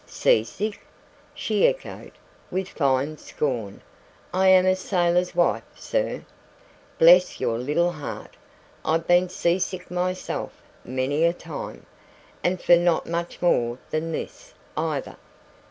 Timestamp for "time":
11.33-11.85